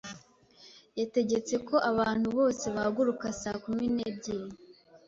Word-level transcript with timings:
Yategetse 0.99 1.55
ko 1.67 1.75
abantu 1.91 2.27
bose 2.37 2.65
bahaguruka 2.75 3.25
saa 3.41 3.57
kumi 3.63 3.85
n'ebyiri. 3.95 4.51